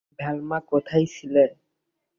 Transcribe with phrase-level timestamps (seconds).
[0.19, 1.43] ভেলমা, কোথায় ছিলে?